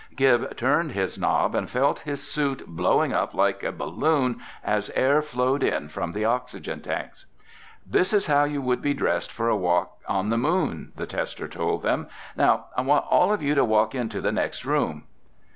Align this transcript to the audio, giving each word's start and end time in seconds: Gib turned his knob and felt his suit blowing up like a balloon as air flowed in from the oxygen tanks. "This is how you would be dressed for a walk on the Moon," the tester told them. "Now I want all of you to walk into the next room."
Gib 0.15 0.57
turned 0.57 0.93
his 0.93 1.19
knob 1.19 1.53
and 1.53 1.69
felt 1.69 1.99
his 1.99 2.27
suit 2.27 2.65
blowing 2.65 3.13
up 3.13 3.35
like 3.35 3.61
a 3.61 3.71
balloon 3.71 4.41
as 4.63 4.89
air 4.95 5.21
flowed 5.21 5.61
in 5.61 5.89
from 5.89 6.11
the 6.11 6.25
oxygen 6.25 6.81
tanks. 6.81 7.27
"This 7.85 8.11
is 8.11 8.25
how 8.25 8.45
you 8.45 8.63
would 8.63 8.81
be 8.81 8.95
dressed 8.95 9.31
for 9.31 9.47
a 9.47 9.55
walk 9.55 9.97
on 10.07 10.29
the 10.29 10.39
Moon," 10.39 10.91
the 10.95 11.05
tester 11.05 11.47
told 11.47 11.83
them. 11.83 12.07
"Now 12.35 12.65
I 12.75 12.81
want 12.81 13.05
all 13.11 13.31
of 13.31 13.43
you 13.43 13.53
to 13.53 13.63
walk 13.63 13.93
into 13.93 14.21
the 14.21 14.31
next 14.31 14.65
room." 14.65 15.03